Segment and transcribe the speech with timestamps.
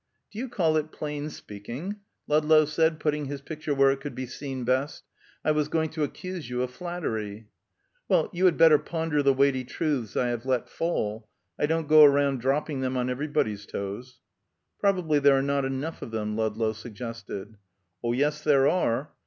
[0.31, 4.25] "Do you call it plain speaking?" Ludlow said, putting his picture where it could be
[4.25, 5.03] seen best.
[5.45, 7.49] "I was going to accuse you of flattery."
[8.09, 11.29] "Well, you had better ponder the weighty truths I have let fall.
[11.59, 14.21] I don't go round dropping them on everybody's toes."
[14.79, 17.57] "Probably there are not enough of them," Ludlow suggested.
[18.03, 19.13] "Oh, yes, there are."